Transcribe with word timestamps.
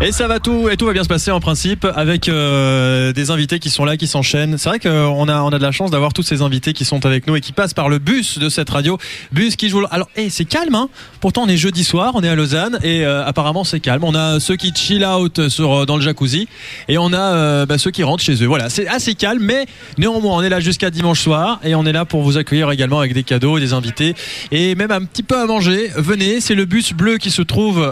Et 0.00 0.12
ça 0.12 0.28
va 0.28 0.38
tout 0.38 0.68
et 0.68 0.76
tout 0.76 0.86
va 0.86 0.92
bien 0.92 1.02
se 1.02 1.08
passer 1.08 1.32
en 1.32 1.40
principe 1.40 1.84
avec 1.96 2.28
euh, 2.28 3.12
des 3.12 3.32
invités 3.32 3.58
qui 3.58 3.68
sont 3.68 3.84
là, 3.84 3.96
qui 3.96 4.06
s'enchaînent. 4.06 4.56
C'est 4.56 4.68
vrai 4.68 4.78
qu'on 4.78 5.28
a 5.28 5.42
on 5.42 5.48
a 5.48 5.58
de 5.58 5.62
la 5.62 5.72
chance 5.72 5.90
d'avoir 5.90 6.12
tous 6.12 6.22
ces 6.22 6.40
invités 6.40 6.72
qui 6.72 6.84
sont 6.84 7.04
avec 7.04 7.26
nous 7.26 7.34
et 7.34 7.40
qui 7.40 7.50
passent 7.50 7.74
par 7.74 7.88
le 7.88 7.98
bus 7.98 8.38
de 8.38 8.48
cette 8.48 8.70
radio. 8.70 8.96
Bus 9.32 9.56
qui 9.56 9.68
joue. 9.68 9.82
Alors, 9.90 10.08
hey, 10.14 10.30
c'est 10.30 10.44
calme, 10.44 10.76
hein 10.76 10.88
Pourtant, 11.20 11.42
on 11.42 11.48
est 11.48 11.56
jeudi 11.56 11.82
soir, 11.82 12.12
on 12.14 12.22
est 12.22 12.28
à 12.28 12.36
Lausanne 12.36 12.78
et 12.84 13.04
euh, 13.04 13.26
apparemment 13.26 13.64
c'est 13.64 13.80
calme. 13.80 14.04
On 14.04 14.14
a 14.14 14.38
ceux 14.38 14.54
qui 14.54 14.72
chill 14.72 15.04
out 15.04 15.48
sur 15.48 15.84
dans 15.84 15.96
le 15.96 16.02
jacuzzi 16.02 16.46
et 16.86 16.96
on 16.96 17.12
a 17.12 17.34
euh, 17.34 17.66
bah, 17.66 17.76
ceux 17.76 17.90
qui 17.90 18.04
rentrent 18.04 18.22
chez 18.22 18.40
eux. 18.40 18.46
Voilà, 18.46 18.70
c'est 18.70 18.86
assez 18.86 19.16
calme, 19.16 19.42
mais 19.42 19.66
néanmoins, 19.98 20.36
on 20.36 20.42
est 20.42 20.48
là 20.48 20.60
jusqu'à 20.60 20.90
dimanche 20.90 21.22
soir 21.22 21.58
et 21.64 21.74
on 21.74 21.84
est 21.86 21.92
là 21.92 22.04
pour 22.04 22.22
vous 22.22 22.36
accueillir 22.36 22.70
également 22.70 23.00
avec 23.00 23.14
des 23.14 23.24
cadeaux, 23.24 23.58
des 23.58 23.72
invités 23.72 24.14
et 24.52 24.76
même 24.76 24.92
un 24.92 25.02
petit 25.02 25.24
peu 25.24 25.36
à 25.40 25.46
manger. 25.46 25.90
Venez, 25.96 26.40
c'est 26.40 26.54
le 26.54 26.66
bus 26.66 26.92
bleu 26.92 27.18
qui 27.18 27.32
se 27.32 27.42
trouve 27.42 27.84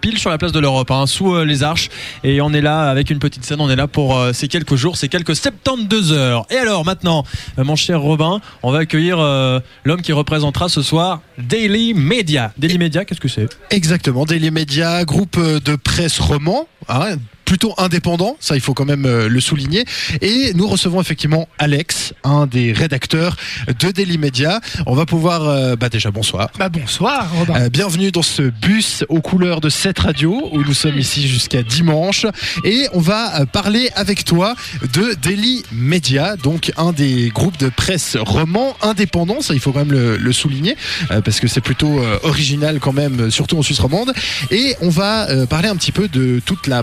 pile 0.00 0.18
sur 0.18 0.30
la 0.30 0.38
place 0.38 0.50
de 0.50 0.58
l'Europe, 0.58 0.90
hein, 0.90 1.06
les 1.44 1.62
arches. 1.62 1.90
Et 2.22 2.40
on 2.40 2.52
est 2.52 2.60
là 2.60 2.90
avec 2.90 3.10
une 3.10 3.18
petite 3.18 3.44
scène, 3.44 3.60
on 3.60 3.70
est 3.70 3.76
là 3.76 3.86
pour 3.86 4.16
euh, 4.16 4.32
ces 4.32 4.48
quelques 4.48 4.76
jours, 4.76 4.96
ces 4.96 5.08
quelques 5.08 5.36
72 5.36 6.12
heures. 6.12 6.46
Et 6.50 6.56
alors 6.56 6.84
maintenant, 6.84 7.24
euh, 7.58 7.64
mon 7.64 7.76
cher 7.76 8.00
Robin, 8.00 8.40
on 8.62 8.72
va 8.72 8.78
accueillir 8.78 9.18
euh, 9.18 9.60
l'homme 9.84 10.02
qui 10.02 10.12
représentera 10.12 10.68
ce 10.68 10.82
soir 10.82 11.20
Daily 11.38 11.94
Media. 11.94 12.52
Daily 12.58 12.78
Media, 12.78 13.04
qu'est-ce 13.04 13.20
que 13.20 13.28
c'est? 13.28 13.48
Exactement, 13.70 14.24
Daily 14.24 14.50
Media, 14.50 15.04
groupe 15.04 15.38
de 15.38 15.76
presse 15.76 16.18
roman. 16.18 16.66
Hein, 16.88 17.16
plutôt 17.44 17.74
indépendant, 17.78 18.36
ça 18.40 18.56
il 18.56 18.60
faut 18.60 18.74
quand 18.74 18.84
même 18.84 19.06
euh, 19.06 19.28
le 19.28 19.40
souligner. 19.40 19.84
Et 20.20 20.52
nous 20.54 20.66
recevons 20.66 21.00
effectivement 21.00 21.48
Alex, 21.58 22.14
un 22.24 22.46
des 22.46 22.72
rédacteurs 22.72 23.36
de 23.68 23.90
Daily 23.90 24.18
Media. 24.18 24.60
On 24.86 24.94
va 24.94 25.06
pouvoir, 25.06 25.48
euh, 25.48 25.76
bah 25.76 25.88
déjà 25.88 26.10
bonsoir. 26.10 26.50
Bah 26.58 26.68
bonsoir 26.68 27.30
Robin. 27.34 27.54
Euh, 27.54 27.68
bienvenue 27.68 28.10
dans 28.10 28.22
ce 28.22 28.42
bus 28.42 29.04
aux 29.08 29.20
couleurs 29.20 29.60
de 29.60 29.68
cette 29.68 29.98
radio 29.98 30.48
où 30.52 30.62
nous 30.62 30.74
sommes 30.74 30.98
ici 30.98 31.28
jusqu'à 31.28 31.62
dimanche. 31.62 32.26
Et 32.64 32.86
on 32.92 33.00
va 33.00 33.46
parler 33.46 33.90
avec 33.94 34.24
toi 34.24 34.54
de 34.92 35.14
Daily 35.22 35.64
Media, 35.72 36.36
donc 36.36 36.72
un 36.76 36.92
des 36.92 37.30
groupes 37.34 37.58
de 37.58 37.68
presse 37.68 38.16
roman 38.18 38.76
indépendant, 38.82 39.40
ça 39.40 39.54
il 39.54 39.60
faut 39.60 39.72
quand 39.72 39.80
même 39.80 39.92
le, 39.92 40.16
le 40.16 40.32
souligner, 40.32 40.76
parce 41.24 41.40
que 41.40 41.46
c'est 41.46 41.60
plutôt 41.60 42.00
original 42.22 42.80
quand 42.80 42.92
même, 42.92 43.30
surtout 43.30 43.58
en 43.58 43.62
Suisse 43.62 43.80
romande. 43.80 44.12
Et 44.50 44.74
on 44.80 44.88
va 44.88 45.46
parler 45.46 45.68
un 45.68 45.76
petit 45.76 45.92
peu 45.92 46.08
de 46.08 46.40
toute 46.44 46.66
la 46.66 46.73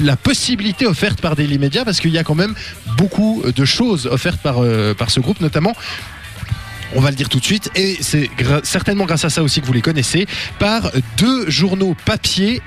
la 0.00 0.16
possibilité 0.16 0.86
offerte 0.86 1.20
par 1.20 1.34
Daily 1.36 1.58
Media 1.58 1.84
parce 1.84 2.00
qu'il 2.00 2.10
y 2.10 2.18
a 2.18 2.24
quand 2.24 2.34
même 2.34 2.54
beaucoup 2.96 3.42
de 3.44 3.64
choses 3.64 4.06
offertes 4.06 4.40
par, 4.40 4.62
euh, 4.62 4.94
par 4.94 5.10
ce 5.10 5.20
groupe, 5.20 5.40
notamment 5.40 5.74
on 6.94 7.00
va 7.00 7.10
le 7.10 7.16
dire 7.16 7.28
tout 7.28 7.38
de 7.38 7.44
suite, 7.44 7.70
et 7.74 7.98
c'est 8.00 8.30
certainement 8.62 9.04
grâce 9.04 9.24
à 9.24 9.28
ça 9.28 9.42
aussi 9.42 9.60
que 9.60 9.66
vous 9.66 9.74
les 9.74 9.82
connaissez, 9.82 10.26
par 10.58 10.90
deux 11.18 11.50
journaux 11.50 11.94
papier 12.06 12.62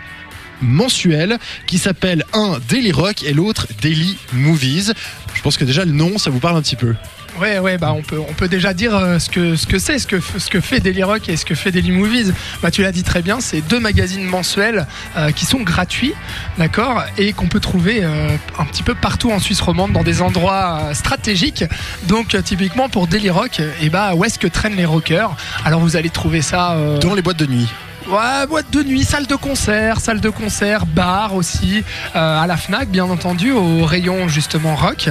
mensuels 0.62 1.40
qui 1.66 1.80
s'appellent 1.80 2.24
un 2.34 2.60
Daily 2.70 2.92
Rock 2.92 3.24
et 3.24 3.34
l'autre 3.34 3.68
Daily 3.82 4.18
Movies. 4.34 4.94
Je 5.34 5.42
pense 5.42 5.58
que 5.58 5.66
déjà 5.66 5.86
le 5.86 5.92
nom, 5.92 6.20
ça 6.20 6.30
vous 6.30 6.40
parle 6.40 6.58
un 6.58 6.62
petit 6.62 6.76
peu. 6.76 6.94
Ouais, 7.40 7.60
ouais, 7.60 7.78
bah 7.78 7.94
on 7.96 8.02
peut, 8.02 8.20
on 8.20 8.34
peut 8.34 8.48
déjà 8.48 8.74
dire 8.74 8.96
euh, 8.96 9.18
ce 9.18 9.30
que 9.30 9.56
ce 9.56 9.66
que 9.66 9.80
c'est, 9.80 10.00
ce 10.00 10.06
que 10.06 10.20
ce 10.20 10.50
que 10.50 10.60
fait 10.60 10.80
Daily 10.80 11.02
Rock 11.02 11.30
et 11.30 11.38
ce 11.38 11.46
que 11.46 11.56
fait 11.56 11.72
Daily 11.72 11.92
Movies. 11.92 12.34
Bah 12.62 12.72
tu 12.72 12.82
l'as 12.82 12.92
dit 12.92 13.04
très 13.04 13.22
bien, 13.22 13.40
c'est 13.40 13.62
deux 13.62 13.80
magazines 13.80 14.24
mensuels 14.24 14.86
euh, 15.18 15.32
qui 15.32 15.46
sont 15.46 15.62
gratuits, 15.62 16.14
d'accord, 16.58 17.04
et 17.18 17.34
qu'on 17.34 17.48
peut 17.48 17.60
trouver 17.60 18.04
euh, 18.04 18.30
un 18.60 18.66
petit 18.66 18.84
peu 18.84 18.96
partout 18.96 19.32
en 19.32 19.40
Suisse 19.40 19.62
romande 19.62 19.94
dans 19.94 20.04
des 20.04 20.22
endroits 20.22 20.94
stratégiques. 20.94 21.64
Donc 22.08 22.36
typiquement 22.44 22.90
pour 22.90 23.08
Daily 23.08 23.30
Rock, 23.30 23.60
et 23.60 23.70
eh 23.84 23.90
bah 23.90 24.14
où 24.14 24.26
est-ce 24.26 24.38
que 24.38 24.48
traînent 24.48 24.76
les 24.76 24.86
rockers? 24.86 25.36
Alors 25.66 25.80
vous 25.80 25.96
allez 25.96 26.10
trouver 26.10 26.42
ça 26.42 26.78
dans 27.02 27.16
les 27.16 27.22
boîtes 27.22 27.40
de 27.40 27.46
nuit. 27.46 27.68
Ouais, 28.08 28.48
boîte 28.48 28.72
de 28.72 28.82
nuit, 28.84 29.04
salle 29.04 29.28
de 29.28 29.36
concert, 29.36 30.00
salle 30.00 30.20
de 30.20 30.30
concert, 30.30 30.86
bar 30.86 31.36
aussi, 31.36 31.84
euh, 32.16 32.42
à 32.42 32.48
la 32.48 32.58
Fnac 32.58 32.90
bien 32.90 33.06
entendu, 33.06 33.52
au 33.52 33.86
rayon 33.86 34.28
justement 34.28 34.76
rock. 34.76 35.10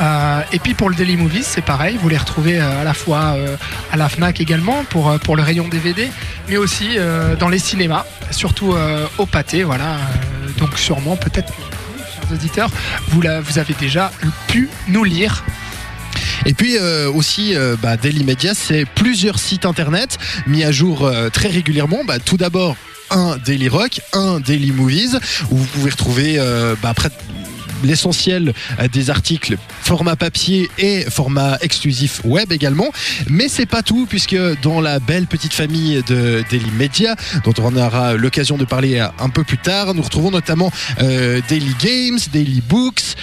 Euh, 0.00 0.40
et 0.52 0.58
puis 0.58 0.74
pour 0.74 0.90
le 0.90 0.96
Daily 0.96 1.16
Movies, 1.16 1.44
c'est 1.46 1.62
pareil, 1.62 1.98
vous 2.02 2.08
les 2.08 2.16
retrouvez 2.16 2.60
euh, 2.60 2.80
à 2.80 2.84
la 2.84 2.94
fois 2.94 3.36
à 3.92 3.96
la 3.96 4.08
Fnac 4.08 4.40
également 4.40 4.84
pour, 4.84 5.18
pour 5.20 5.36
le 5.36 5.42
rayon 5.42 5.68
DVD, 5.68 6.10
mais 6.48 6.56
aussi 6.56 6.96
dans 7.38 7.48
les 7.48 7.58
cinémas, 7.58 8.04
surtout 8.30 8.74
au 9.18 9.26
pâté, 9.26 9.62
voilà. 9.62 9.96
donc 10.58 10.76
sûrement 10.78 11.16
peut-être, 11.16 11.52
chers 12.14 12.32
auditeurs, 12.32 12.70
vous, 13.08 13.22
vous 13.42 13.58
avez 13.58 13.74
déjà 13.74 14.10
pu 14.48 14.68
nous 14.88 15.04
lire 15.04 15.44
et 16.44 16.54
puis 16.54 16.76
euh, 16.76 17.10
aussi, 17.10 17.54
euh, 17.54 17.76
bah, 17.80 17.96
Daily 17.96 18.24
Media, 18.24 18.52
c'est 18.54 18.84
plusieurs 18.84 19.38
sites 19.38 19.64
internet 19.64 20.18
mis 20.46 20.64
à 20.64 20.72
jour 20.72 21.04
euh, 21.04 21.28
très 21.28 21.48
régulièrement. 21.48 22.04
Bah, 22.04 22.18
tout 22.18 22.36
d'abord, 22.36 22.76
un 23.10 23.36
Daily 23.44 23.68
Rock, 23.68 24.00
un 24.12 24.40
Daily 24.40 24.72
Movies, 24.72 25.18
où 25.50 25.56
vous 25.56 25.66
pouvez 25.66 25.90
retrouver 25.90 26.38
bah, 26.82 26.94
l'essentiel 27.84 28.54
des 28.92 29.10
articles 29.10 29.56
format 29.82 30.16
papier 30.16 30.70
et 30.78 31.02
format 31.02 31.58
exclusif 31.60 32.22
web 32.24 32.52
également. 32.52 32.90
Mais 33.28 33.48
c'est 33.48 33.66
pas 33.66 33.82
tout 33.82 34.06
puisque 34.08 34.36
dans 34.62 34.80
la 34.80 34.98
belle 34.98 35.26
petite 35.26 35.52
famille 35.52 36.02
de 36.08 36.42
Daily 36.50 36.70
Media, 36.78 37.16
dont 37.44 37.52
on 37.58 37.76
aura 37.76 38.14
l'occasion 38.14 38.56
de 38.56 38.64
parler 38.64 38.98
un 38.98 39.28
peu 39.28 39.44
plus 39.44 39.58
tard, 39.58 39.94
nous 39.94 40.02
retrouvons 40.02 40.30
notamment 40.30 40.72
Daily 40.98 41.74
Games, 41.80 42.18
Daily 42.32 42.62
Books. 42.62 43.14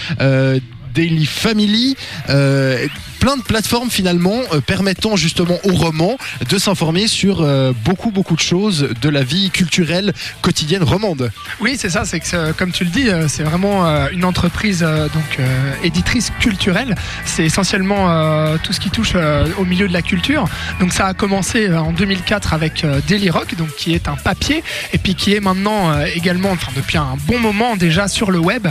Daily 0.94 1.26
Family, 1.26 1.96
euh, 2.30 2.88
plein 3.20 3.38
de 3.38 3.42
plateformes 3.42 3.90
finalement 3.90 4.40
euh, 4.54 4.62
permettant 4.62 5.16
justement 5.16 5.58
aux 5.64 5.74
romans 5.74 6.18
de 6.50 6.58
s'informer 6.58 7.08
sur 7.08 7.42
euh, 7.42 7.74
beaucoup 7.84 8.12
beaucoup 8.12 8.36
de 8.36 8.42
choses 8.42 8.90
de 9.02 9.10
la 9.10 9.24
vie 9.24 9.50
culturelle 9.52 10.14
quotidienne 10.42 10.84
romande. 10.84 11.32
Oui, 11.60 11.76
c'est 11.78 11.90
ça, 11.90 12.06
c'est 12.06 12.20
que 12.20 12.52
comme 12.54 12.72
tu 12.72 12.86
le 12.86 12.90
dis, 12.90 13.10
c'est 13.28 13.44
vraiment 13.44 13.86
une 14.12 14.24
entreprise 14.26 14.82
donc 14.82 15.40
éditrice 15.84 16.32
culturelle. 16.40 16.96
C'est 17.26 17.44
essentiellement 17.44 18.58
tout 18.60 18.74
ce 18.74 18.80
qui 18.80 18.90
touche 18.90 19.16
au 19.58 19.66
milieu 19.66 19.88
de 19.88 19.94
la 19.94 20.02
culture. 20.02 20.46
Donc 20.80 20.94
ça 20.94 21.08
a 21.08 21.14
commencé 21.14 21.72
en 21.74 21.92
2004 21.92 22.54
avec 22.54 22.86
Daily 23.08 23.30
Rock, 23.30 23.56
donc 23.56 23.76
qui 23.76 23.94
est 23.94 24.08
un 24.08 24.16
papier 24.16 24.64
et 24.94 24.98
puis 24.98 25.16
qui 25.16 25.34
est 25.34 25.40
maintenant 25.40 26.00
également, 26.16 26.52
enfin 26.52 26.72
depuis 26.76 26.98
un 26.98 27.18
bon 27.28 27.40
moment 27.40 27.76
déjà 27.76 28.08
sur 28.08 28.32
le 28.32 28.40
web 28.40 28.68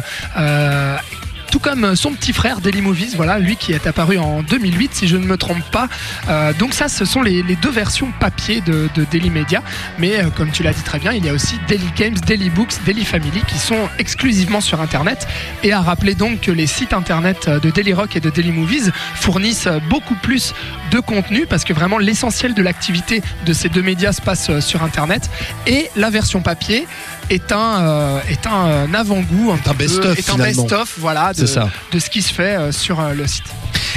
tout 1.58 1.70
comme 1.70 1.96
son 1.96 2.12
petit 2.12 2.32
frère 2.32 2.60
Daily 2.60 2.82
Movies, 2.82 3.14
voilà, 3.16 3.38
lui 3.38 3.56
qui 3.56 3.72
est 3.72 3.86
apparu 3.86 4.19
en 4.19 4.42
2008 4.42 4.94
si 4.94 5.08
je 5.08 5.16
ne 5.16 5.26
me 5.26 5.36
trompe 5.36 5.64
pas. 5.70 5.88
Euh, 6.28 6.52
donc 6.58 6.74
ça, 6.74 6.88
ce 6.88 7.04
sont 7.04 7.22
les, 7.22 7.42
deux 7.42 7.70
versions 7.70 8.12
papier 8.20 8.60
de, 8.60 8.88
Daily 9.10 9.30
Media, 9.30 9.62
mais 9.98 10.19
euh, 10.19 10.30
comme 10.36 10.50
tu 10.50 10.62
l'as 10.62 10.72
dit 10.72 10.82
très 10.82 10.98
bien, 10.98 11.12
il 11.12 11.24
y 11.24 11.28
a 11.28 11.32
aussi 11.32 11.56
Daily 11.69 11.88
Games, 11.96 12.16
Daily 12.26 12.50
Books, 12.50 12.74
Daily 12.84 13.04
Family 13.04 13.42
qui 13.46 13.58
sont 13.58 13.88
exclusivement 13.98 14.60
sur 14.60 14.80
Internet. 14.80 15.26
Et 15.62 15.72
à 15.72 15.80
rappeler 15.80 16.14
donc 16.14 16.41
que 16.42 16.50
les 16.50 16.66
sites 16.66 16.92
Internet 16.92 17.48
de 17.48 17.70
Daily 17.70 17.92
Rock 17.92 18.16
et 18.16 18.20
de 18.20 18.30
Daily 18.30 18.52
Movies 18.52 18.90
fournissent 19.14 19.69
beaucoup 19.88 20.16
plus 20.16 20.54
de 20.90 21.00
contenu 21.00 21.46
parce 21.46 21.64
que 21.64 21.72
vraiment 21.72 21.98
l'essentiel 21.98 22.54
de 22.54 22.62
l'activité 22.62 23.22
de 23.46 23.52
ces 23.52 23.69
deux 23.69 23.82
médias 23.82 24.12
se 24.12 24.22
passe 24.22 24.58
sur 24.60 24.82
Internet. 24.82 25.30
Et 25.66 25.88
la 25.96 26.10
version 26.10 26.40
papier 26.40 26.86
est 27.30 27.52
un, 27.52 27.82
euh, 27.82 28.20
est 28.28 28.46
un 28.46 28.92
avant-goût, 28.94 29.52
un, 29.52 29.70
un 29.70 29.75
best-of, 29.75 30.94
voilà, 30.98 31.32
de, 31.32 31.46
de, 31.92 31.98
ce 31.98 32.10
qui 32.10 32.22
se 32.22 32.32
fait 32.32 32.56
euh, 32.56 32.72
sur 32.72 33.00
euh, 33.00 33.14
le 33.14 33.26
site. 33.26 33.44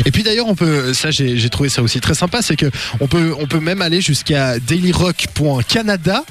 Et 0.06 0.12
puis 0.12 0.24
d'ailleurs, 0.24 0.48
on 0.48 0.56
peut, 0.56 0.94
ça 0.94 1.12
j'ai 1.12 1.50
trouvé 1.50 1.70
ça 1.70 1.82
aussi 1.82 2.00
très 2.00 2.14
sympa, 2.14 2.42
c'est 2.42 2.56
que 2.56 2.70
on 3.00 3.08
peut, 3.08 3.34
on 3.40 3.48
peut 3.48 3.60
même 3.60 3.82
aller 3.82 4.02
jusqu'à 4.02 4.60
dailyrock.canada 4.60 6.24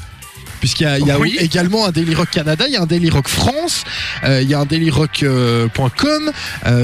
puisqu'il 0.61 0.85
y 0.85 1.11
a, 1.11 1.19
également 1.39 1.87
un 1.87 1.91
Daily 1.91 2.15
Rock 2.15 2.29
Canada, 2.31 2.67
il 2.69 2.75
y 2.75 2.77
a 2.77 2.83
un 2.83 2.87
Daily 2.87 3.09
Rock 3.09 3.29
France, 3.29 3.85
il 4.27 4.43
y 4.43 4.53
a 4.53 4.59
un 4.59 4.67
dailyrock.com. 4.67 6.33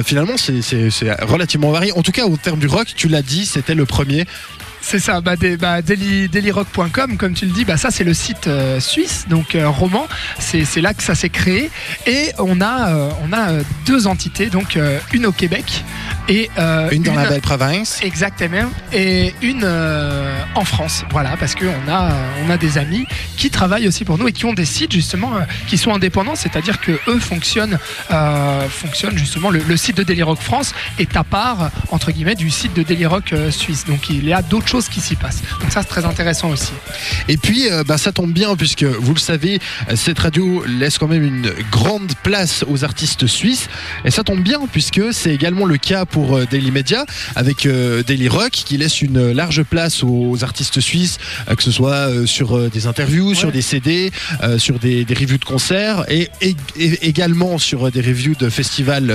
finalement, 0.02 0.36
c'est 0.38 1.22
relativement 1.22 1.70
varié. 1.72 1.92
En 1.92 2.00
tout 2.00 2.12
cas, 2.12 2.24
au 2.24 2.38
terme 2.38 2.58
du 2.58 2.68
rock, 2.68 2.88
tu 2.96 3.08
l'as 3.08 3.20
dit, 3.20 3.44
c'était 3.44 3.74
le 3.74 3.84
premier. 3.84 4.24
C'est 4.88 5.00
ça, 5.00 5.20
bah, 5.20 5.34
bah 5.58 5.82
dailyrock.com, 5.82 7.16
comme 7.16 7.34
tu 7.34 7.44
le 7.44 7.50
dis, 7.50 7.64
bah, 7.64 7.76
ça 7.76 7.90
c'est 7.90 8.04
le 8.04 8.14
site 8.14 8.46
euh, 8.46 8.78
suisse, 8.78 9.26
donc 9.28 9.56
euh, 9.56 9.68
roman, 9.68 10.06
c'est 10.38 10.80
là 10.80 10.94
que 10.94 11.02
ça 11.02 11.16
s'est 11.16 11.28
créé. 11.28 11.72
Et 12.06 12.30
on 12.38 12.60
a, 12.60 12.94
euh, 12.94 13.10
on 13.24 13.32
a 13.32 13.64
deux 13.84 14.06
entités, 14.06 14.46
donc 14.46 14.78
une 15.12 15.26
au 15.26 15.32
Québec 15.32 15.82
et 16.28 16.50
une 16.92 17.02
dans 17.02 17.14
la 17.14 17.28
belle 17.28 17.40
province. 17.40 18.00
Exactement, 18.02 18.70
et 18.92 19.34
une 19.42 19.64
en 20.54 20.64
France, 20.64 21.04
voilà, 21.10 21.36
parce 21.38 21.54
qu'on 21.54 21.66
a, 21.88 22.14
on 22.44 22.50
a 22.50 22.56
des 22.56 22.78
amis 22.78 23.06
qui 23.36 23.50
travaillent 23.50 23.88
aussi 23.88 24.04
pour 24.04 24.18
nous 24.18 24.28
et 24.28 24.32
qui 24.32 24.44
ont 24.44 24.54
des 24.54 24.64
sites 24.64 24.92
justement 24.92 25.32
qui 25.66 25.78
sont 25.78 25.92
indépendants, 25.92 26.34
c'est-à-dire 26.34 26.80
que 26.80 26.92
eux 27.08 27.18
fonctionnent, 27.20 27.78
fonctionnent 28.68 29.18
justement, 29.18 29.50
le, 29.50 29.76
site 29.76 29.96
de 29.96 30.02
Dailyrock 30.02 30.40
France 30.40 30.74
est 30.98 31.16
à 31.16 31.24
part, 31.24 31.70
entre 31.90 32.10
guillemets, 32.10 32.34
du 32.34 32.50
site 32.50 32.74
de 32.74 32.82
Dailyrock 32.82 33.34
Suisse. 33.50 33.84
Donc 33.84 34.08
il 34.10 34.24
y 34.24 34.32
a 34.32 34.42
d'autres 34.42 34.68
choses 34.68 34.88
qui 34.88 35.00
s'y 35.00 35.16
passe. 35.16 35.42
Donc 35.60 35.70
ça 35.70 35.82
c'est 35.82 35.88
très 35.88 36.04
intéressant 36.04 36.50
aussi. 36.50 36.72
Et 37.28 37.36
puis 37.36 37.70
euh, 37.70 37.84
bah, 37.84 37.98
ça 37.98 38.12
tombe 38.12 38.32
bien 38.32 38.56
puisque 38.56 38.84
vous 38.84 39.14
le 39.14 39.20
savez, 39.20 39.60
cette 39.94 40.18
radio 40.18 40.64
laisse 40.66 40.98
quand 40.98 41.08
même 41.08 41.24
une 41.24 41.52
grande 41.70 42.12
place 42.22 42.64
aux 42.68 42.84
artistes 42.84 43.26
suisses. 43.26 43.68
Et 44.04 44.10
ça 44.10 44.24
tombe 44.24 44.40
bien 44.40 44.60
puisque 44.70 45.12
c'est 45.12 45.34
également 45.34 45.66
le 45.66 45.76
cas 45.76 46.04
pour 46.04 46.15
euh, 46.24 46.46
Daily 46.50 46.70
Media 46.70 47.04
avec 47.34 47.66
euh, 47.66 48.02
Daily 48.02 48.28
Rock 48.28 48.50
qui 48.50 48.76
laisse 48.76 49.02
une 49.02 49.32
large 49.32 49.62
place 49.62 50.02
aux 50.02 50.42
artistes 50.42 50.80
suisses, 50.80 51.18
euh, 51.48 51.54
que 51.54 51.62
ce 51.62 51.70
soit 51.70 52.26
sur 52.26 52.70
des 52.70 52.86
interviews, 52.86 53.34
sur 53.34 53.52
des 53.52 53.62
CD, 53.62 54.10
sur 54.58 54.78
des, 54.78 55.04
des 55.04 55.14
reviews 55.14 55.38
de 55.38 55.44
concerts 55.44 56.04
et, 56.08 56.28
et- 56.40 56.56
et 56.78 57.06
également 57.08 57.58
sur 57.58 57.90
des 57.90 58.00
reviews 58.00 58.34
de 58.38 58.48
festivals 58.48 59.12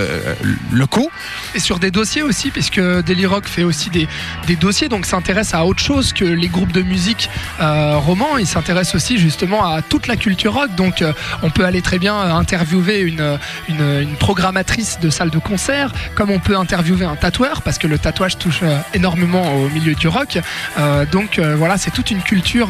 locaux. 0.71 1.09
Et 1.56 1.59
sur 1.59 1.80
des 1.80 1.92
dossiers 1.92 2.21
aussi, 2.24 2.50
puisque 2.51 2.80
Daily 2.80 3.25
Rock 3.25 3.45
fait 3.47 3.63
aussi 3.63 3.89
des, 3.89 4.07
des 4.47 4.56
dossiers, 4.56 4.89
donc 4.89 5.06
s'intéresse 5.06 5.54
à 5.54 5.65
autre 5.65 5.81
chose 5.81 6.13
que 6.13 6.25
les 6.25 6.47
groupes 6.47 6.71
de 6.71 6.81
musique 6.81 7.30
euh, 7.59 7.97
romans. 7.97 8.38
Il 8.38 8.47
s'intéresse 8.47 8.95
aussi 8.95 9.18
justement 9.18 9.65
à 9.65 9.81
toute 9.81 10.07
la 10.07 10.15
culture 10.15 10.54
rock. 10.54 10.75
Donc 10.75 11.01
euh, 11.01 11.13
on 11.44 11.50
peut 11.50 11.65
aller 11.65 11.81
très 11.81 12.00
bien 12.00 12.15
interviewer 12.19 13.00
une, 13.00 13.38
une, 13.69 13.81
une 14.01 14.15
programmatrice 14.15 15.00
de 15.01 15.09
salle 15.09 15.30
de 15.30 15.39
concert, 15.39 15.92
comme 16.15 16.30
on 16.30 16.39
peut 16.39 16.57
interviewer 16.57 16.91
un 17.00 17.16
tatoueur, 17.16 17.62
parce 17.62 17.78
que 17.78 17.88
le 17.88 17.98
tatouage 17.98 18.38
touche 18.38 18.60
euh, 18.64 18.78
énormément 18.94 19.56
au 19.56 19.70
milieu 19.70 19.96
du 19.96 20.08
rock. 20.08 20.40
Euh, 20.78 21.06
donc 21.06 21.40
euh, 21.40 21.56
voilà, 21.56 21.78
c'est 21.78 21.92
toute 21.92 22.12
une 22.12 22.22
culture 22.22 22.70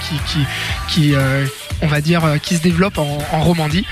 qui, 0.00 0.36
qui, 0.88 1.14
on 1.82 1.86
va 1.86 2.00
dire, 2.00 2.22
qui 2.42 2.56
se 2.56 2.62
développe 2.62 2.98
en, 2.98 3.18
Romandie, 3.40 3.86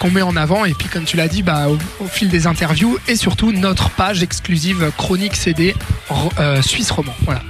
qu'on 0.00 0.10
met 0.10 0.22
en 0.22 0.36
avant. 0.36 0.64
Et 0.64 0.74
puis, 0.74 0.88
comme 0.88 1.04
tu 1.04 1.16
l'as 1.16 1.28
dit, 1.28 1.42
bah, 1.42 1.66
au, 1.68 2.06
fil 2.06 2.28
des 2.28 2.46
interviews 2.46 2.98
et 3.08 3.16
surtout 3.16 3.52
notre 3.52 3.90
page 3.90 4.22
exclusive 4.22 4.90
chronique 4.96 5.36
CD 5.36 5.74
Suisse 6.62 6.90
Roman. 6.90 7.14
Voilà. 7.24 7.42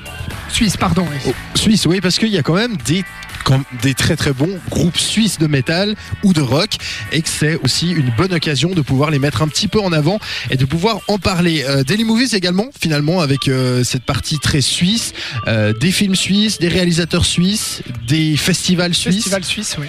Suisse, 0.49 0.77
pardon. 0.77 1.07
Oh, 1.27 1.33
Suisse, 1.55 1.87
oui, 1.87 2.01
parce 2.01 2.19
qu'il 2.19 2.29
y 2.29 2.39
a 2.39 2.43
quand 2.43 2.55
même 2.55 2.77
des 2.85 3.05
quand- 3.47 3.63
des 3.81 3.95
très 3.95 4.17
très 4.17 4.33
bons 4.33 4.59
groupes 4.71 4.99
suisses 4.99 5.39
de 5.39 5.47
métal 5.47 5.95
ou 6.25 6.33
de 6.33 6.41
rock 6.41 6.71
et 7.13 7.23
que 7.23 7.29
c'est 7.29 7.55
aussi 7.63 7.93
une 7.93 8.11
bonne 8.17 8.35
occasion 8.35 8.71
de 8.71 8.81
pouvoir 8.81 9.11
les 9.13 9.21
mettre 9.21 9.41
un 9.41 9.49
petit 9.49 9.69
peu 9.69 9.81
en 9.81 9.93
avant 9.93 10.19
et 10.51 10.57
de 10.57 10.65
pouvoir 10.65 10.99
en 11.07 11.19
parler. 11.19 11.65
Euh, 11.65 11.85
Daily 11.85 12.03
Movies 12.05 12.35
également, 12.35 12.67
finalement, 12.79 13.21
avec 13.21 13.47
euh, 13.49 13.85
cette 13.85 14.03
partie 14.03 14.41
très 14.41 14.61
suisse, 14.61 15.13
euh, 15.47 15.73
des 15.73 15.93
films 15.93 16.17
suisses, 16.17 16.59
des 16.59 16.69
réalisateurs 16.69 17.25
suisses, 17.25 17.83
des 18.09 18.37
festivals 18.37 18.95
suisses. 18.95 19.17
Festival 19.17 19.45
suisse, 19.45 19.77
oui. 19.81 19.87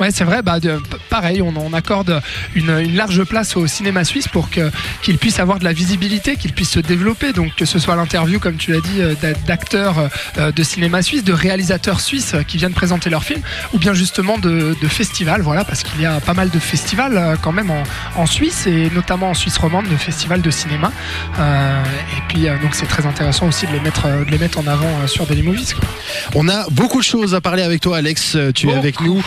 Ouais, 0.00 0.10
c'est 0.10 0.24
vrai. 0.24 0.42
Bah, 0.42 0.60
de- 0.60 0.80
pareil, 1.10 1.40
on, 1.42 1.54
on 1.56 1.72
accorde 1.72 2.20
une, 2.54 2.70
une 2.70 2.96
large 2.96 3.22
place 3.24 3.56
au 3.56 3.66
cinéma 3.66 4.04
suisse 4.04 4.28
pour 4.28 4.50
que 4.50 4.70
qu'il 5.02 5.18
puisse 5.18 5.38
avoir 5.38 5.58
de 5.58 5.64
la 5.64 5.72
visibilité, 5.72 6.36
qu'il 6.36 6.52
puisse 6.52 6.70
se 6.70 6.80
développer. 6.80 7.32
Donc 7.32 7.54
que 7.56 7.64
ce 7.64 7.78
soit 7.78 7.96
l'interview, 7.96 8.38
comme 8.38 8.56
tu 8.56 8.72
l'as 8.72 8.80
dit, 8.80 9.00
euh, 9.00 9.14
d'a- 9.20 9.32
d'acteurs 9.32 9.96
euh, 10.38 10.52
de 10.52 10.62
cinéma 10.62 11.02
suisse, 11.02 11.24
de 11.24 11.32
réalisateurs 11.32 12.00
suisses 12.00 12.34
euh, 12.34 12.42
qui 12.42 12.56
viennent 12.58 12.72
présenter 12.74 13.10
leurs 13.10 13.24
films, 13.24 13.42
ou 13.72 13.78
bien 13.78 13.94
justement 13.94 14.38
de, 14.38 14.76
de 14.80 14.88
festivals. 14.88 15.40
Voilà, 15.42 15.64
parce 15.64 15.82
qu'il 15.82 16.00
y 16.00 16.06
a 16.06 16.20
pas 16.20 16.34
mal 16.34 16.50
de 16.50 16.58
festivals 16.58 17.38
quand 17.42 17.52
même 17.52 17.70
en, 17.70 17.82
en 18.16 18.26
Suisse 18.26 18.66
et 18.66 18.90
notamment 18.94 19.30
en 19.30 19.34
Suisse 19.34 19.56
romande, 19.58 19.88
de 19.88 19.96
festivals 19.96 20.40
de 20.42 20.50
cinéma. 20.50 20.92
Euh, 21.38 21.82
et 22.16 22.22
puis 22.28 22.42
donc 22.62 22.74
c'est 22.74 22.86
très 22.86 23.06
intéressant 23.06 23.46
aussi 23.48 23.66
de 23.66 23.72
les 23.72 23.80
mettre, 23.80 24.06
de 24.08 24.30
les 24.30 24.38
mettre 24.38 24.58
en 24.58 24.66
avant 24.66 25.06
sur 25.06 25.26
Daily 25.26 25.42
Movies. 25.42 25.74
quoi. 25.74 25.88
On 26.34 26.48
a 26.48 26.66
beaucoup 26.70 26.98
de 26.98 27.04
choses 27.04 27.34
à 27.34 27.40
parler 27.40 27.62
avec 27.62 27.80
toi, 27.80 27.98
Alex. 27.98 28.36
Tu 28.54 28.66
es 28.66 28.68
Beaucoup. 28.68 28.78
avec 28.78 29.00
nous 29.00 29.22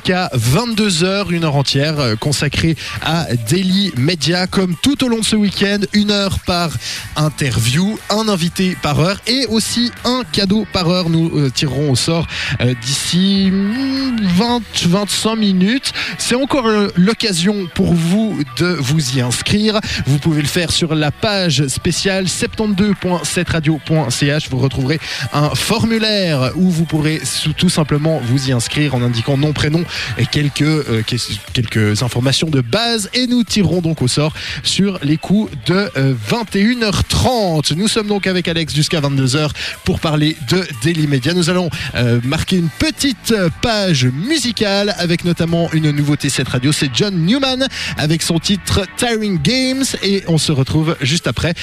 jusqu'à 0.00 0.30
22h, 0.34 1.30
une 1.30 1.44
heure 1.44 1.56
entière 1.56 2.00
euh, 2.00 2.16
consacrée 2.16 2.74
à 3.02 3.26
Daily 3.50 3.92
Media, 3.98 4.46
comme 4.46 4.74
tout 4.80 5.04
au 5.04 5.08
long 5.08 5.18
de 5.18 5.24
ce 5.24 5.36
week-end, 5.36 5.80
une 5.92 6.10
heure 6.10 6.38
par 6.46 6.70
interview, 7.16 7.98
un 8.08 8.26
invité 8.28 8.78
par 8.80 8.98
heure 8.98 9.20
et 9.26 9.44
aussi 9.50 9.92
un 10.06 10.22
cadeau 10.32 10.66
par 10.72 10.88
heure. 10.88 11.10
Nous 11.10 11.30
euh, 11.34 11.50
tirerons 11.50 11.90
au 11.90 11.96
sort 11.96 12.26
euh, 12.62 12.72
d'ici 12.80 13.50
mm, 13.52 14.16
20-25 14.38 15.36
minutes. 15.36 15.92
C'est 16.16 16.34
encore 16.34 16.66
l'occasion 16.96 17.68
pour 17.74 17.92
vous 17.92 18.38
de 18.56 18.74
vous 18.80 19.18
y 19.18 19.20
inscrire. 19.20 19.80
Vous 20.06 20.18
pouvez 20.18 20.40
le 20.40 20.48
faire 20.48 20.72
sur 20.72 20.94
la 20.94 21.10
page 21.10 21.66
spéciale 21.66 22.24
72.7radio.ch. 22.24 24.48
Vous 24.48 24.58
retrouverez 24.58 24.98
un 25.34 25.50
formulaire 25.50 26.52
où 26.56 26.70
vous 26.70 26.86
pourrez 26.86 27.20
tout 27.58 27.68
simplement 27.68 28.22
vous 28.24 28.48
y 28.48 28.52
inscrire 28.52 28.94
en 28.94 29.02
indiquant 29.02 29.36
nom, 29.36 29.52
prénom 29.52 29.84
quelques, 30.30 30.62
euh, 30.62 31.02
ques- 31.06 31.38
quelques 31.52 32.02
informations 32.02 32.48
de 32.48 32.60
base. 32.60 33.08
Et 33.14 33.26
nous 33.26 33.44
tirerons 33.44 33.80
donc 33.80 34.02
au 34.02 34.08
sort 34.08 34.32
sur 34.62 34.98
les 35.02 35.16
coups 35.16 35.50
de 35.66 35.88
euh, 35.96 36.14
21h30. 36.30 37.74
Nous 37.74 37.88
sommes 37.88 38.06
donc 38.06 38.26
avec 38.26 38.48
Alex 38.48 38.74
jusqu'à 38.74 39.00
22h 39.00 39.50
pour 39.84 40.00
parler 40.00 40.36
de 40.50 40.64
Daily 40.82 41.06
Media. 41.06 41.34
Nous 41.34 41.50
allons 41.50 41.70
euh, 41.94 42.20
marquer 42.24 42.56
une 42.56 42.68
petite 42.78 43.32
euh, 43.32 43.48
page 43.62 44.06
musicale 44.06 44.94
avec 44.98 45.24
notamment 45.24 45.70
une 45.72 45.90
nouveauté 45.90 46.28
cette 46.28 46.48
radio. 46.48 46.72
C'est 46.72 46.90
John 46.94 47.14
Newman 47.24 47.66
avec 47.96 48.22
son 48.22 48.38
titre 48.38 48.86
Tiring 48.96 49.40
Games 49.42 49.84
et 50.02 50.22
on 50.28 50.38
se 50.38 50.52
retrouve 50.52 50.96
juste 51.00 51.26
après. 51.26 51.54